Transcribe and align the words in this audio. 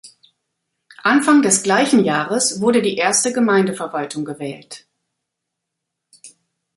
Anfang 1.03 1.43
des 1.43 1.61
gleichen 1.61 2.03
Jahres 2.03 2.59
wurde 2.59 2.81
die 2.81 2.95
erste 2.97 3.33
Gemeindeverwaltung 3.33 4.25
gewählt. 4.25 4.87